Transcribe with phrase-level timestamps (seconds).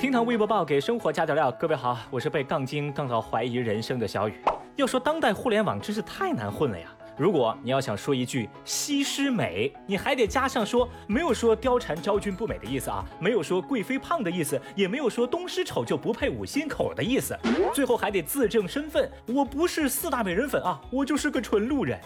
[0.00, 4.40] 听堂微博报给生活加点料，各位好，我是被杠精杠到怀疑人生的小雨。
[4.74, 6.86] 要说当代互联网真是太难混了呀！
[7.18, 17.38] 如果你要想说一句西施美，你还得加上说没有说貂蝉昭君不美的意思啊，没有说贵妃胖的意思，也没有说东施丑就不配五心口的意思，
[17.74, 22.00] 最后还得自证身份，我不是四大美人粉啊，我就是个纯路人。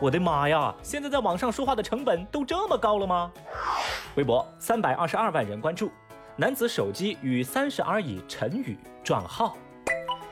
[0.00, 0.74] 我的妈呀！
[0.82, 3.30] 现在在网上说话的成本都这么高了吗？
[4.16, 5.88] 微博三百二十二万人关注。
[6.36, 9.54] 男子手机与三十而已陈宇撞号。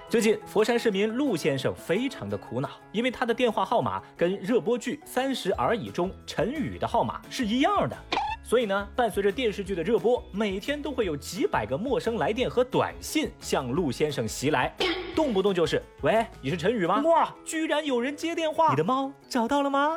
[0.08, 7.96] 最近，佛山市民陆先生非常的苦恼，因为他的电话号码跟热播剧《三十而已》中陈宇的号码是一样的，
[8.42, 14.74] 所以呢，伴随着电视剧的热播，每天都会有几百个陌生来电和短信向陆先生袭来，
[15.14, 18.70] 动不动就是“喂，你是陈宇吗？”哇，居然有人接电话！
[18.70, 19.94] 你的猫找到了吗？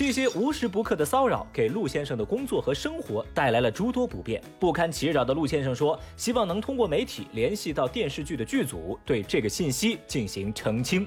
[0.00, 11.06] 这些无时不刻的骚扰，给陆先生的工作和生活带来了诸多不便，不堪其扰的陆先生说：“希望能通过媒体联系到电视剧的剧组，对这个信息进行澄清。”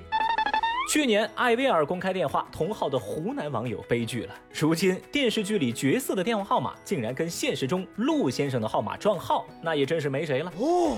[0.94, 10.54] 去年艾薇儿公开电话同号的湖南网友悲剧了，如今电视剧里角色的电话号码竟然跟现实中陆先生的号码撞号，那也真是没谁了。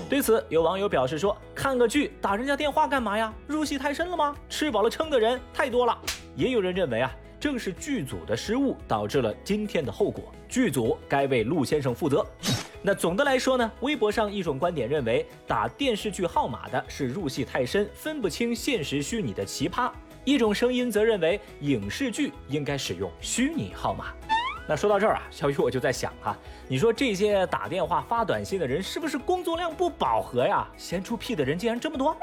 [0.06, 3.32] 对此，有网友表示说：“看个剧打人家电话干嘛呀？
[3.46, 4.36] 入戏太深了吗？
[4.50, 5.98] 吃饱了撑的人太多了。”
[6.36, 7.10] 也有人认为啊。
[7.38, 12.24] 正是剧组的失误导致了今天的后果，剧组该为陆先生负责。
[12.82, 19.90] 那总的来说呢，微博上一种观点认为，打电视剧号码的是入戏太深、分不清现实虚拟的奇葩；
[20.24, 24.06] 一种声音则认为，影视剧应该使用虚拟号码。
[24.68, 30.68] 那说到这儿啊，小雨我就在想哈，你说这些打电话发短信的人是不是工作量不饱和呀？
[30.76, 32.16] 闲出屁的人竟然这么多。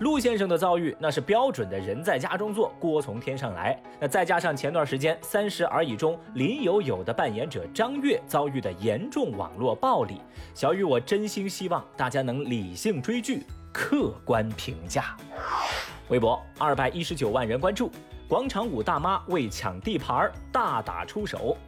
[0.00, 3.78] 陆先生的遭遇那是标准的人在家中坐，锅从天上来。
[4.00, 10.22] 那再加上前段时间《三十而已》中林有有的扮演者张悦遭遇的严重网络暴力，
[10.54, 15.14] 小雨我真心希望大家能理性追剧，客观评价。
[16.08, 17.90] 微博二百一十九万人关注，
[18.26, 21.58] 广场舞大妈为抢地盘大打出手。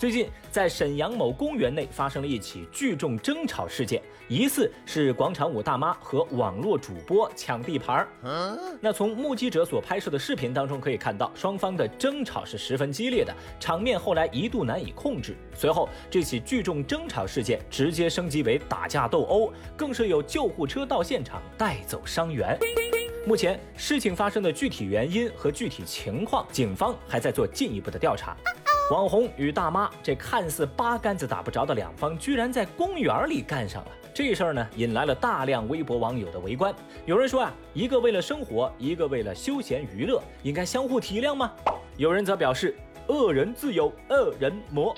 [0.00, 8.08] 最近，在沈阳某公园内发生了一起聚众争吵事件，疑似是广场舞大妈和网络主播抢地盘。
[8.80, 15.36] 那从目击者所拍摄的视频当中可以看到，双方的争吵是十分激烈的，场面后来一度难以控制。
[15.54, 22.58] 随后，这起聚众争吵事件直接升级为打架斗殴，更是有救护车到现场带走伤员。
[23.26, 28.34] 目前，事情发生的具体原因和具体情况，警方还在做进一步的调查。
[28.90, 33.90] 网红与大妈这看似八竿子打不着的两方，居然在公园里干上了。
[34.12, 36.74] 这事儿呢，引来了大量微博网友的围观。
[37.06, 41.52] 有人说啊，一个为了生活，一个为了休闲娱乐，应该相互体谅吗？
[41.96, 44.92] 有人则表示，恶人自有恶人磨。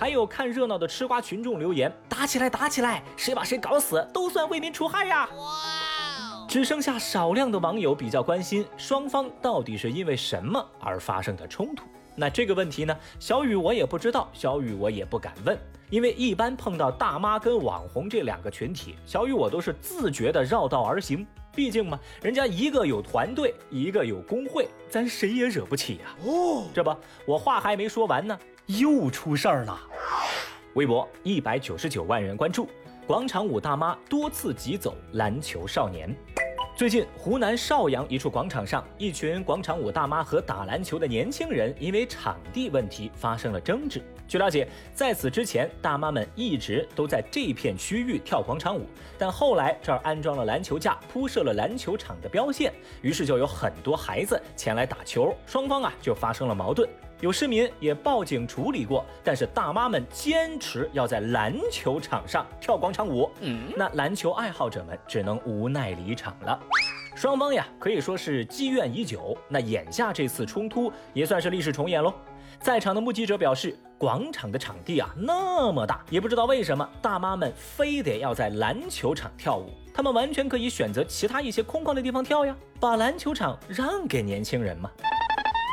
[0.00, 5.28] 还有看热闹的吃瓜群众留言：打起来，打起来，谁把谁搞死都算为民除害呀！
[5.36, 6.46] 哇！
[6.48, 11.84] 只剩下少量的网友比较关心双方到底是因为什么而发生的冲突。
[12.16, 21.26] 那这个问题呢，小雨我也不知道，小雨我也不敢问，因为一般碰到大妈跟网红这两个群体，小雨我都是自觉的绕道而行。
[21.52, 26.14] 毕竟嘛，人家一个有团队，一个有工会，咱谁也惹不起呀。
[26.24, 26.94] 哦，这不，
[27.26, 29.80] 我话还没说完呢，又出事儿了。
[30.74, 32.68] 微博一百九十九万人关注，
[33.06, 36.14] 广场舞大妈多次挤走篮球少年。
[36.80, 44.02] 最近，湖南邵阳一处广场上，一群广场舞大妈和打篮球的年轻人因为场地问题发生了争执。
[44.26, 48.86] 据了解，在此之前，大妈们一直都在这片区域跳广场舞，
[49.18, 56.88] 但后来这儿安装了篮球架，铺设了篮球场的标线，于是就有很多孩子前来打球，双方啊就发生了矛盾。
[57.20, 66.58] 有市民也报警处理过，但是大妈们坚持要在篮球场上跳广场舞，嗯，那篮球爱好者们只能无奈离场了。
[67.14, 72.14] 双方呀可以说是积怨已久，那眼下这次冲突也算是历史重演喽。
[72.58, 84.90] 在场的目击者表示，广场的场地啊那么大，也不知道为什么大妈们非得要在篮球场跳舞，他们完全可以选择其他一些空旷的地方跳呀，把篮球场让给年轻人嘛。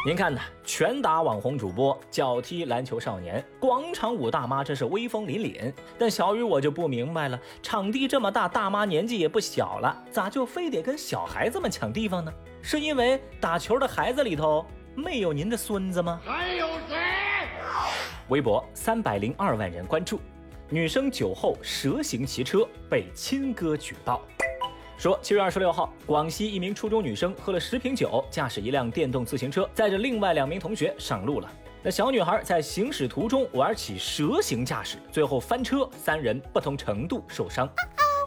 [0.05, 5.73] 您看呐，拳打网红主播，脚踢篮球少年，广场舞大妈，真是威风凛凛。
[5.97, 12.31] 但小雨我就不明白了，场地这么大，大妈年纪也不小了，咋就非得跟小孩子们抢地方呢？
[12.61, 14.65] 是因为打球的孩子里头
[14.95, 16.21] 没有您的孙子吗？
[16.23, 16.95] 还有谁？
[18.29, 20.21] 微博三百零二万人关注，
[20.69, 24.21] 女生酒后蛇行骑车被亲哥举报。
[24.97, 31.47] 说，七月二十六号，广西一名初中女生喝了十瓶酒，驾驶一辆电动自行车，载着另外两名同学上路了。
[31.83, 37.69] 那小女孩在行驶途中玩起蛇形驾驶，最后翻车，三人不同程度受伤。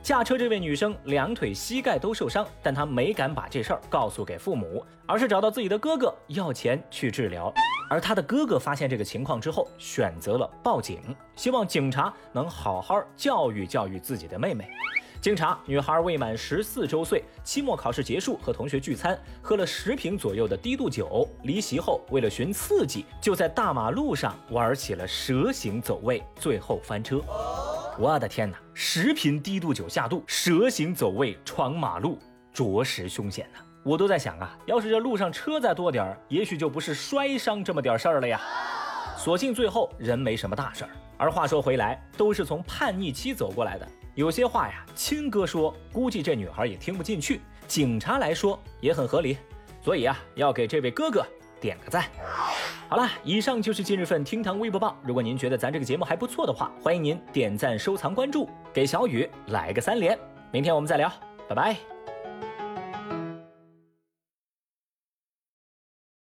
[0.01, 7.53] 驾车这位女生两腿膝盖都受伤，但她没敢把这事儿告诉给父母，而是找到自己的哥哥要钱去治疗。
[7.91, 11.01] 而她的哥哥发现这个情况之后，选择了报警，
[11.35, 14.71] 希望警察能好好教育教育自己的妹妹。
[15.21, 21.29] 经查，女孩未满十四周岁，期末考试结束，和同学聚餐，喝了十瓶左右的低度酒。
[21.43, 27.21] 离席后，为了寻刺激，就在大马路上玩起了蛇形走位，最后翻车。
[27.99, 28.57] 我的天哪！
[28.73, 32.19] 十瓶低度酒下肚，蛇形走位闯马路，
[32.51, 33.59] 着实凶险呐！
[33.83, 38.41] 我都在想啊，要是这路上车再多点儿，也许就不是摔伤这么点事儿了呀。
[39.19, 40.91] 所幸最后人没什么大事儿。
[41.21, 43.87] 而话说回来，都是从叛逆期走过来的。
[44.15, 47.37] 有些话呀，亲哥说，估计这女孩也听不进去；
[47.69, 49.37] 警察来说也很合理。
[49.83, 51.23] 所以啊，要给这位哥哥
[51.61, 52.07] 点个赞。
[52.89, 54.97] 好了，以上就是今日份厅堂微博报。
[55.03, 60.19] 如果您觉得咱这个节目还不错的话，欢迎您点赞、收藏、关注，给小雨来个三连。
[60.51, 61.13] 明天我们再聊，
[61.47, 62.00] 拜拜。